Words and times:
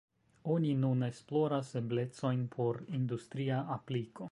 Oni 0.53 0.71
nun 0.83 1.07
esploras 1.07 1.69
eblecojn 1.81 2.41
por 2.57 2.83
industria 3.03 3.63
apliko. 3.79 4.19